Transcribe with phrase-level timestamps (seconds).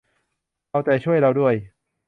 [0.69, 1.53] เอาใจช่วยเราด้วย